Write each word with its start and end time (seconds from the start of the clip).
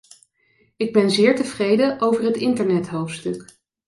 Ik 0.77 0.93
ben 0.93 1.11
zeer 1.11 1.35
tevreden 1.35 2.01
over 2.01 2.23
het 2.23 2.37
internethoofdstuk. 2.37 3.45